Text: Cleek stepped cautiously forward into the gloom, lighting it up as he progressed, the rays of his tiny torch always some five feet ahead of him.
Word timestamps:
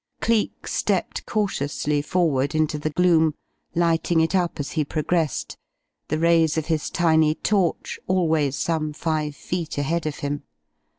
Cleek 0.19 0.65
stepped 0.67 1.27
cautiously 1.27 2.01
forward 2.01 2.55
into 2.55 2.79
the 2.79 2.89
gloom, 2.89 3.35
lighting 3.75 4.19
it 4.19 4.33
up 4.33 4.59
as 4.59 4.71
he 4.71 4.83
progressed, 4.83 5.59
the 6.07 6.17
rays 6.17 6.57
of 6.57 6.65
his 6.65 6.89
tiny 6.89 7.35
torch 7.35 7.99
always 8.07 8.55
some 8.55 8.93
five 8.93 9.35
feet 9.35 9.77
ahead 9.77 10.07
of 10.07 10.15
him. 10.25 10.41